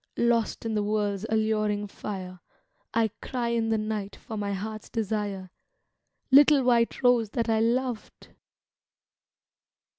Lost 0.17 0.65
in 0.65 0.73
the 0.73 0.81
world's 0.81 1.27
alluring 1.29 1.85
fire, 1.85 2.39
I 2.91 3.11
cry 3.21 3.49
in 3.49 3.69
the 3.69 3.77
night 3.77 4.15
for 4.15 4.35
my 4.35 4.51
heart's 4.51 4.89
desire, 4.89 5.51
Little 6.31 6.63
white 6.63 7.03
rose 7.03 7.29
that 7.29 7.49
I 7.49 7.59
loved 7.59 8.29